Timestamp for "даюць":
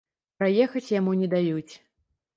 1.37-1.73